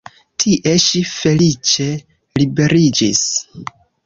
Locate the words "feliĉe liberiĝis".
1.09-3.23